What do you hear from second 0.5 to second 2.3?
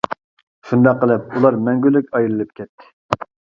شۇنداق قىلىپ ئۇلار مەڭگۈلۈك